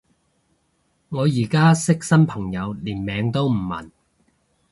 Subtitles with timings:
[1.09, 3.91] 我而家識新朋友連名都唔問